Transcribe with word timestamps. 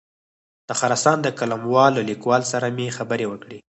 د 0.67 0.69
خراسان 0.79 1.17
د 1.21 1.27
قلموال 1.39 1.91
له 1.97 2.03
لیکوال 2.09 2.41
سره 2.51 2.65
مې 2.77 2.87
خبرې 2.97 3.25
وکړې. 3.29 3.59